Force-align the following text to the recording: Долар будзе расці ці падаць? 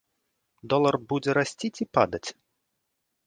Долар 0.73 0.95
будзе 1.11 1.35
расці 1.37 1.67
ці 1.75 1.83
падаць? 1.97 2.25